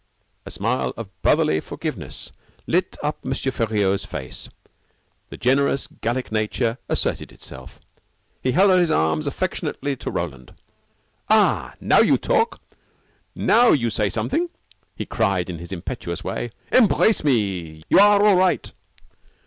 A 0.47 0.49
smile 0.49 0.95
of 0.97 1.09
brotherly 1.21 1.59
forgiveness 1.59 2.31
lit 2.65 2.97
up 3.03 3.19
M. 3.23 3.33
Feriaud's 3.35 4.03
face. 4.03 4.49
The 5.29 5.37
generous 5.37 5.85
Gallic 5.85 6.31
nature 6.31 6.79
asserted 6.89 7.31
itself. 7.31 7.79
He 8.41 8.53
held 8.53 8.71
out 8.71 8.79
his 8.79 8.89
arms 8.89 9.27
affectionately 9.27 9.95
to 9.97 10.09
Roland. 10.09 10.55
"Ah, 11.29 11.75
now 11.79 11.99
you 11.99 12.17
talk. 12.17 12.59
Now 13.35 13.73
you 13.73 13.91
say 13.91 14.09
something," 14.09 14.49
he 14.95 15.05
cried 15.05 15.51
in 15.51 15.59
his 15.59 15.71
impetuous 15.71 16.23
way. 16.23 16.49
"Embrace 16.71 17.23
me. 17.23 17.83
You 17.87 17.99
are 17.99 18.25
all 18.25 18.37
right." 18.37 18.71